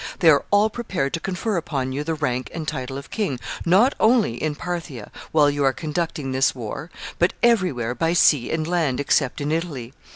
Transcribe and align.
They 0.17 0.31
are 0.31 0.43
all 0.49 0.71
prepared 0.71 1.13
to 1.13 1.19
confer 1.19 1.57
upon 1.57 1.91
you 1.91 2.03
the 2.03 2.15
rank 2.15 2.49
and 2.55 2.67
title 2.67 2.97
of 2.97 3.11
king, 3.11 3.39
not 3.67 3.93
only 3.99 4.33
in 4.41 4.55
Parthia, 4.55 5.11
while 5.31 5.47
you 5.47 5.63
are 5.63 5.73
conducting 5.73 6.31
this 6.31 6.55
war 6.55 6.89
but 7.19 7.33
every 7.43 7.71
where, 7.71 7.93
by 7.93 8.13
sea 8.13 8.49
and 8.51 8.67
land, 8.67 8.99
except 8.99 9.39
in 9.41 9.51
Italy. 9.51 9.93